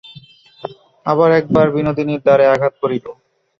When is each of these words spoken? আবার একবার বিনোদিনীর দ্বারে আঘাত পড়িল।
আবার 1.05 1.29
একবার 1.31 1.67
বিনোদিনীর 1.75 2.21
দ্বারে 2.25 2.45
আঘাত 2.53 2.73
পড়িল। 2.81 3.05